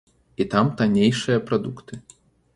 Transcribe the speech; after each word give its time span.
І 0.45 0.47
там 0.53 0.71
таннейшыя 0.79 1.45
прадукты. 1.51 2.01